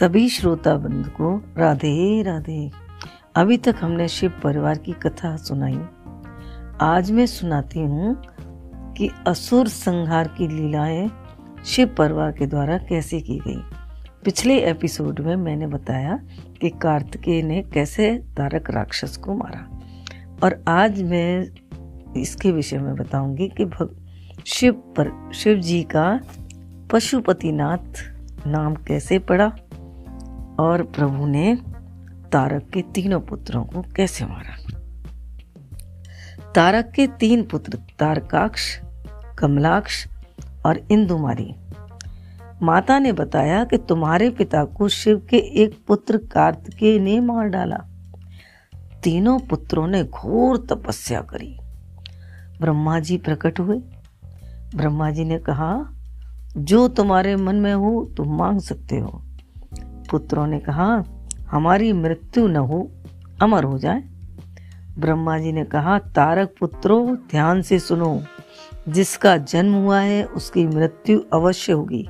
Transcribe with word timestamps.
सभी 0.00 0.28
श्रोता 0.28 0.76
बंधु 0.76 1.10
को 1.10 1.42
राधे 1.58 2.22
राधे। 2.22 2.70
अभी 3.36 3.56
तक 3.56 3.76
हमने 3.80 4.08
शिव 4.08 4.32
परिवार 4.44 4.78
की 4.78 4.92
कथा 4.92 5.36
सुनाई। 5.36 5.80
आज 6.80 7.10
मैं 7.10 7.26
सुनाती 7.26 7.78
हूँ 7.78 8.22
कि 8.94 9.10
असुर 9.26 9.68
संहार 9.68 10.28
की 10.28 10.48
लीलाएँ 10.48 11.10
शिव 11.66 11.94
परिवार 11.98 12.32
के 12.32 12.46
द्वारा 12.46 12.78
कैसे 12.78 13.20
की 13.20 13.38
गई। 13.38 13.62
पिछले 14.24 14.58
एपिसोड 14.58 15.20
में 15.20 15.36
मैंने 15.36 15.66
बताया 15.66 16.20
कि 16.60 16.70
कार्तिकेय 16.70 17.42
ने 17.42 17.62
कैसे 17.62 18.18
तारक 18.36 18.70
राक्षस 18.70 19.16
को 19.16 19.34
मारा। 19.34 19.80
और 20.44 20.64
आज 20.68 21.02
मैं 21.02 21.46
इसके 22.20 22.52
विषय 22.52 22.78
में 22.78 22.94
बताऊँगी 22.94 23.52
कि 23.60 23.70
शिव 24.46 24.72
पर, 24.72 25.30
शिव 25.34 25.58
जी 25.58 25.82
का 25.82 26.20
पशुपतिनाथ 26.92 28.16
नाम 28.46 28.74
कैसे 28.74 29.18
पड़ा। 29.18 29.56
और 30.58 30.82
प्रभु 30.82 31.26
ने 31.26 31.58
तारक 32.32 32.70
के 32.74 32.82
तीनों 32.82 33.20
पुत्रों 33.20 33.64
को 33.64 33.82
कैसे 33.82 34.26
मारा? 34.26 34.78
तारक 36.54 36.92
के 36.94 37.06
तीन 37.06 37.42
पुत्र, 37.42 37.78
तारकाक्ष, 37.98 38.80
कमलाक्ष 39.38 40.06
और 40.66 40.86
इंदुमारी। 40.90 41.54
माता 42.62 42.98
ने 42.98 43.12
बताया 43.12 43.64
कि 43.64 43.78
तुम्हारे 43.78 44.30
पिता 44.30 44.64
को 44.64 44.88
शिव 44.88 45.26
के 45.30 45.36
एक 45.36 45.84
पुत्र 45.88 46.16
कार्तिकेय 46.16 46.98
ने 46.98 47.20
मार 47.20 47.48
डाला। 47.48 47.78
तीनों 49.02 49.38
पुत्रों 49.38 49.86
ने 49.86 50.04
घोर 50.04 50.56
तपस्या 50.56 51.20
करी। 51.20 51.58
ब्रह्मा 52.60 53.00
जी 53.00 53.16
प्रकट 53.16 53.60
हुए। 53.60 53.78
ब्रह्मा 54.74 55.10
जी 55.10 55.24
ने 55.24 55.38
कहा, 55.38 55.92
जो 56.56 56.88
तुम्हारे 56.88 57.36
मन 57.36 57.56
में 57.56 57.74
हो, 57.74 58.12
तुम 58.16 58.36
मांग 58.36 58.60
सकते 58.60 58.98
हो। 58.98 59.25
पुत्रों 60.10 60.46
ने 60.46 60.58
कहा, 60.58 61.04
हमारी 61.50 61.92
मृत्यु 61.92 62.46
न 62.46 62.56
हो, 62.56 62.90
अमर 63.42 63.64
हो 63.64 63.78
जाए। 63.78 64.02
ब्रह्मा 64.98 65.38
जी 65.38 65.52
ने 65.52 65.64
कहा, 65.64 65.98
तारक 65.98 66.54
पुत्रों, 66.60 67.16
ध्यान 67.16 67.62
से 67.62 67.78
सुनो, 67.78 68.22
जिसका 68.88 69.36
जन्म 69.36 69.74
हुआ 69.74 70.00
है, 70.00 70.24
उसकी 70.24 70.66
मृत्यु 70.66 71.20
अवश्य 71.32 71.72
होगी। 71.72 72.08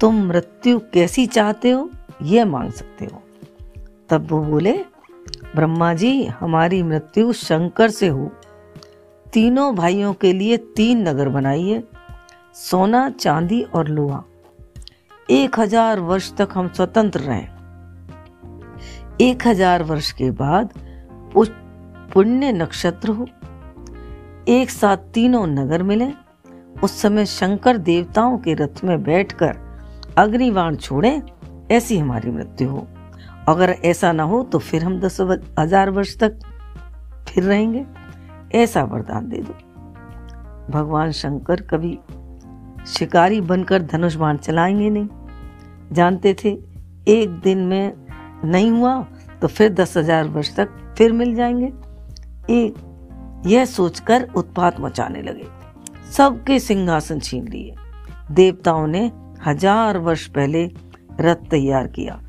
तुम 0.00 0.14
मृत्यु 0.14 0.78
कैसी 0.78 1.26
चाहते 1.26 1.70
हो, 1.70 1.90
यह 2.22 2.44
मांग 2.44 2.72
सकते 2.72 3.04
हो। 3.04 3.22
तब 4.08 4.26
वो 4.30 4.42
बोले 4.44 4.72
ब्रह्मा 5.56 5.94
जी 5.94 6.24
हमारी 6.24 6.82
मृत्यु 6.82 7.32
शंकर 7.32 7.90
से 7.90 8.08
हो। 8.08 8.30
तीनों 9.32 9.74
भाइयों 9.74 10.14
के 10.14 10.32
लिए 10.32 10.56
तीन 10.56 11.08
नगर 11.08 11.28
बनाइए, 11.28 11.84
सोना, 12.54 13.10
चांदी 13.10 13.62
और 13.62 13.88
लोहा। 13.88 14.24
एक 15.30 15.58
हज़ार 15.60 16.00
वर्ष 16.00 16.32
तक 16.36 16.48
हम 16.54 16.68
स्वतंत्र 16.68 17.20
रहे। 17.20 17.42
एक 19.20 19.46
हज़ार 19.46 19.82
वर्ष 19.82 20.10
के 20.12 20.30
बाद 20.32 20.72
पुण्य 22.14 22.52
नक्षत्र 22.52 23.10
हो। 23.10 23.26
एक 24.48 24.70
साथ 24.70 24.96
तीनों 25.14 25.46
नगर 25.46 25.82
मिले। 25.82 26.08
उस 26.82 27.00
समय 27.02 27.26
शंकर 27.26 27.76
देवताओं 27.78 28.38
के 28.38 28.54
रथ 28.54 28.82
में 28.84 29.02
बैठकर 29.02 29.56
अग्निवाण 30.18 30.76
छोड़े, 30.76 31.22
ऐसी 31.70 31.98
हमारी 31.98 32.30
मृत्यु 32.30 32.68
हो। 32.68 32.86
अगर 33.48 33.70
ऐसा 33.84 34.12
ना 34.12 34.22
हो 34.22 34.42
तो 34.42 34.58
फिर 34.60 34.84
हम 34.84 34.98
दस 35.00 35.20
हज़ार 35.20 35.90
वर्ष 35.90 36.16
तक 36.18 36.38
फिर 37.28 37.44
रहेंगे। 37.44 37.84
ऐसा 38.54 38.82
वरदान 38.84 39.28
दे 39.28 39.42
दो। 39.42 39.54
भगवान 40.72 41.10
शंकर 41.12 41.60
कभी 41.70 41.98
शिकारी 42.88 43.40
बनकर 43.42 43.82
धनुष 43.84 44.14
बाण 44.16 44.36
चलाएँगे 44.38 44.90
नहीं। 44.90 45.08
जानते 45.90 46.34
थे, 46.34 46.50
एक 47.08 47.40
दिन 47.40 47.58
में 47.58 47.92
नहीं 48.44 48.70
हुआ 48.70 49.00
तो 49.42 49.48
फिर 49.48 49.72
दस 49.72 49.96
हज़ार 49.96 50.28
वर्ष 50.28 50.54
तक 50.56 50.68
फिर 50.98 51.12
मिल 51.12 51.34
जाएँगे। 51.34 51.66
एक, 52.54 52.74
यह 53.46 53.64
सोचकर 53.64 54.28
उत्पात 54.36 54.80
मचाने 54.80 55.22
लगे। 55.22 55.46
सबके 56.12 56.58
सिंहासन 56.58 57.20
छीन 57.20 57.46
लिए। 57.48 57.74
देवताओं 58.30 58.86
ने 58.86 59.10
हज़ार 59.46 59.98
वर्ष 59.98 60.26
पहले 60.28 60.64
रथ 61.20 61.48
तैयार 61.50 61.86
किया। 61.86 62.20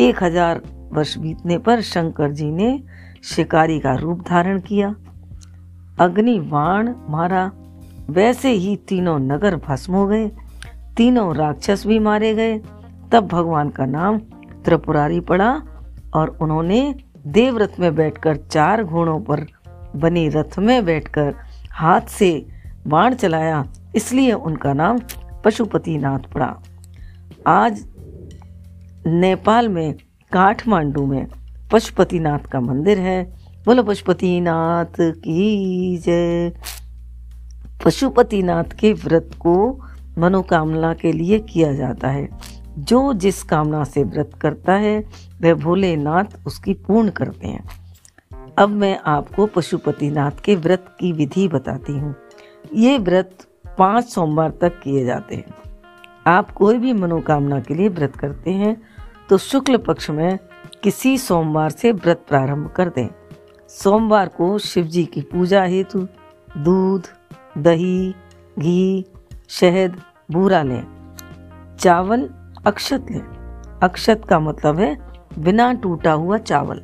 एक 0.00 0.22
हज़ार 0.22 0.60
वर्ष 0.92 1.16
बीतने 1.18 1.58
पर 1.58 1.80
शंकर 1.82 2.32
जी 2.32 2.50
ने 2.50 2.82
शिकारी 3.24 3.78
का 3.80 3.94
रूप 3.94 4.22
धारण 4.28 4.60
किया। 4.60 4.94
अग्नि 6.00 6.38
बाण 6.40 6.94
मारा। 7.08 7.50
वैसे 8.10 8.50
ही 8.50 8.76
तीनों 8.88 9.18
नगर 9.18 9.56
भस्म 9.58 9.94
हो 9.94 10.06
गए। 10.06 10.30
तीनों 10.96 11.34
राक्षस 11.36 11.86
भी 11.86 11.98
मारे 11.98 12.34
गए। 12.34 12.56
तब 13.12 13.26
भगवान 13.26 13.70
का 13.70 13.86
नाम 13.86 14.18
त्रिपुरारी 14.64 15.20
पड़ा 15.20 15.50
और 16.14 16.36
उन्होंने 16.42 16.94
देवरथ 17.26 17.78
में 17.80 17.94
बैठकर 17.94 18.36
चार 18.36 18.82
घोड़ों 18.84 19.20
पर 19.20 19.46
बनी 19.96 20.28
रथ 20.28 20.58
में 20.58 20.84
बैठकर 20.84 21.34
हाथ 21.72 22.00
से 22.00 22.46
बाण 22.86 23.14
चलाया, 23.14 23.64
इसलिए 23.94 24.32
उनका 24.32 24.72
नाम 24.72 25.00
पशुपतिनाथ 25.44 26.18
पड़ा। 26.18 26.54
आज 27.46 27.84
नेपाल 29.06 29.68
में, 29.68 29.94
काठमांडू 30.32 31.06
में 31.06 31.26
पशुपतिनाथ 31.72 32.38
का 32.38 32.60
मंदिर 32.60 32.98
है। 32.98 33.22
बोलो, 33.66 33.82
पशुपतिनाथ 33.82 35.00
की 35.00 35.98
जय। 35.98 36.52
पशुपतिनाथ 37.84 38.76
के 38.80 38.92
व्रत 38.92 39.30
को 39.38 39.54
मनोकामना 40.18 40.94
के 40.94 41.12
लिए 41.12 41.38
किया 41.38 41.72
जाता 41.72 42.08
है। 42.08 42.28
जो 42.78 43.12
जिस 43.12 43.42
कामना 43.42 43.84
से 43.84 44.02
व्रत 44.04 44.30
करता 44.40 44.72
है, 44.72 44.98
वह 45.42 45.54
भोलेनाथ 45.54 46.46
उसकी 46.46 46.74
पूर्ण 46.74 47.10
करते 47.10 47.48
हैं। 47.48 47.64
अब 48.58 48.68
मैं 48.68 48.98
आपको 49.06 49.46
पशुपतिनाथ 49.46 50.40
के 50.44 50.56
व्रत 50.56 50.96
की 51.00 51.12
विधि 51.12 51.48
बताती 51.48 51.92
हूँ। 51.92 52.14
ये 52.74 52.98
व्रत 52.98 53.46
पाँच 53.78 54.04
सोमवार 54.04 54.50
तक 54.50 54.80
किए 54.80 55.04
जाते 55.04 55.36
हैं। 55.36 55.54
आप 56.26 56.50
कोई 56.50 56.78
भी 56.78 56.92
मनोकामना 56.92 57.60
के 57.60 57.74
लिए 57.74 57.88
व्रत 57.88 58.16
करते 58.16 58.50
हैं 58.50 58.76
तो 59.28 59.38
शुक्ल 59.38 59.76
पक्ष 59.76 60.10
में 60.10 60.38
किसी 60.82 61.16
सोमवार 61.18 61.70
से 61.70 61.92
व्रत 61.92 62.24
प्रारंभ 62.28 62.68
कर 62.68 62.88
दें। 62.88 63.08
सोमवार 63.68 64.28
को 64.28 64.58
शिव 64.58 64.84
जी 64.84 65.04
की 65.04 65.20
पूजा 65.22 65.62
हेतु 65.62 66.06
दूध, 66.58 67.06
दही, 67.58 68.14
घी, 68.58 69.04
शहद, 69.48 70.00
बूरा 70.30 70.62
लें। 70.62 70.84
चावल 71.80 72.28
अक्षत 72.66 73.06
लें। 73.10 73.78
अक्षत 73.82 74.22
का 74.28 74.38
मतलब 74.40 74.78
है 74.80 74.96
बिना 75.38 75.72
टूटा 75.72 76.12
हुआ 76.12 76.38
चावल। 76.38 76.82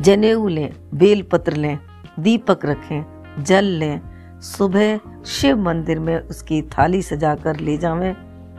जनेऊ 0.00 0.48
लें 0.48 0.72
बेल 0.94 1.22
पत्र 1.22 1.52
लें, 1.52 1.78
दीपक 2.20 2.64
रखें, 2.64 3.04
जल 3.44 3.64
लें, 3.64 4.00
सुबह 4.40 5.00
शिव 5.26 5.56
मंदिर 5.56 5.98
में 5.98 6.18
उसकी 6.18 6.62
थाली 6.62 7.02
सजाकर 7.02 7.60
ले 7.60 7.76
जावें, 7.76 8.14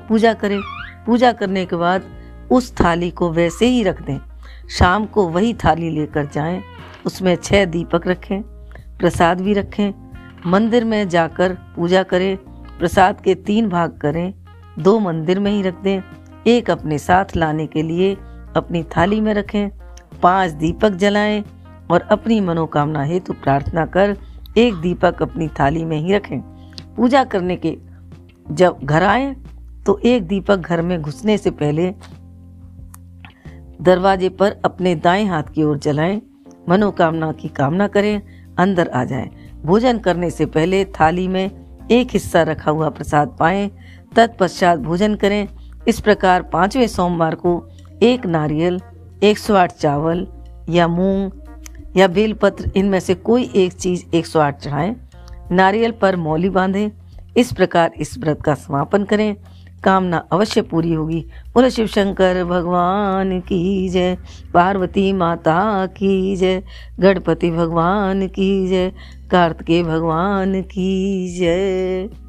पूजा 0.08 0.34
करें। 0.34 0.62
पूजा 1.06 1.32
करने 1.32 1.66
के 1.66 1.76
बाद 1.76 2.04
उस 2.52 2.74
थाली 2.80 3.12
को 3.12 3.32
वैसे 3.32 3.66
ही 3.66 3.84
रख 3.84 4.02
दें। 4.02 4.20
शाम 4.70 5.06
को 5.06 5.28
वही 5.28 5.54
थाली 5.54 5.90
लेकर 5.90 6.26
जाएँ, 6.26 6.62
उसमें 7.06 7.36
छह 7.36 7.66
दीपक 7.66 8.08
रखें, 8.08 8.42
प्रसाद 9.00 9.42
भी 9.42 9.54
रखें। 9.54 9.94
मंदिर 10.46 10.86
में 10.86 11.10
जाकर 11.10 11.54
पूजा 11.76 12.04
करें, 12.04 12.38
प्रसाद 12.80 13.22
के 13.22 13.36
तीन 13.36 13.70
भाग 13.70 14.00
करें 14.02 14.34
दो 14.80 15.00
मंदिर 15.00 15.40
में 15.40 15.52
ही 15.52 15.62
रख 15.62 15.82
दें 15.82 16.02
एक 16.48 16.70
अपने 16.72 16.98
साथ 16.98 17.36
लाने 17.36 17.66
के 17.68 17.82
लिए 17.82 18.14
अपनी 18.56 18.84
थाली 18.98 19.20
में 19.22 19.34
रखें, 19.34 19.70
पाँच 20.24 20.52
दीपक 20.52 20.90
जलाएँ 20.90 21.44
और 21.92 22.02
अपनी 22.02 22.40
मनोकामना 22.42 23.04
हेतु 23.04 23.34
प्रार्थना 23.34 23.86
कर 23.86 24.18
एक 24.58 24.76
दीपक 24.76 25.22
अपनी 25.22 25.48
थाली 25.60 25.86
में 25.86 25.98
ही 25.98 26.14
रखें। 26.14 26.40
पूजा 26.96 27.24
करने 27.24 27.56
के 27.56 27.78
जब 28.52 28.80
घर 28.84 29.04
आए 29.04 29.34
तो 29.86 29.98
एक 30.06 30.28
दीपक 30.28 30.58
घर 30.58 30.82
में 30.82 31.02
घुसने 31.02 31.38
से 31.38 31.52
पहले 31.52 31.94
दरवाजे 33.82 34.30
पर 34.30 34.56
अपने 34.66 34.96
दाएँ 34.96 35.26
हाथ 35.26 35.44
की 35.44 35.64
ओर 35.64 35.78
जलाएँ, 35.78 36.22
मनोकामना 36.70 37.32
की 37.32 37.48
कामना 37.50 37.88
करें, 37.88 38.22
अंदर 38.60 38.88
आ 38.88 39.04
जाएँ। 39.04 39.30
भोजन 39.64 39.98
करने 39.98 40.30
से 40.30 40.46
पहले 40.46 40.84
थाली 40.86 41.28
में 41.28 41.88
एक 41.92 42.10
हिस्सा 42.12 42.42
रखा 42.44 42.72
हुआ 42.72 42.90
प्रसाद 42.90 43.36
पाएँ 43.40 43.70
तत्पश्चात 44.16 44.80
भोजन 44.80 45.16
करें। 45.16 45.48
इस 45.88 46.00
प्रकार 46.00 46.42
पाँचवें 46.42 46.88
सोमवार 46.88 47.36
को 47.36 47.70
एक 48.04 48.26
नारियल, 48.26 48.80
एक 49.24 49.38
सौ 49.38 49.56
आठ 49.56 49.72
चावल 49.72 50.28
या 50.70 50.88
मूंग 50.88 51.32
या 51.98 52.08
बेलपत्र, 52.08 52.72
इनमें 52.76 53.00
से 53.00 53.16
कोई 53.16 53.52
एक 53.56 53.74
चीज़ 53.74 54.16
एक 54.16 54.26
सौ 54.26 54.40
आठ 54.40 54.60
चढ़ाएँ। 54.60 54.96
नारियल 55.52 55.92
पर 55.92 56.16
मौली 56.16 56.50
बांधें। 56.50 56.90
इस 57.38 57.54
प्रकार 57.54 57.92
इस 57.98 58.18
व्रत 58.18 58.42
का 58.42 58.56
समापन 58.56 59.04
करें। 59.04 59.36
कामना 59.84 60.18
अवश्य 60.32 60.62
पूरी 60.62 60.94
होगी। 60.94 61.26
बोले, 61.54 61.70
शिव 61.70 61.88
शंकर, 61.88 62.44
भगवान 62.44 63.40
की 63.40 63.90
जय। 63.90 64.18
पार्वती 64.54 65.14
माता 65.14 65.86
की 65.86 66.36
जय। 66.36 66.64
गणपति 67.00 67.52
भगवान 67.52 68.28
की 68.28 68.68
जय। 68.68 68.92
कार्तिकेय 69.32 69.84
भगवान 69.84 70.62
की 70.62 71.28
जय। 71.40 72.23